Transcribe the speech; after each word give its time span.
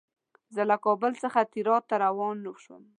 زه 0.55 0.61
له 0.69 0.77
کابل 0.85 1.11
څخه 1.23 1.39
تیراه 1.53 1.81
ته 1.89 1.95
روان 2.05 2.37
شوم. 2.63 2.83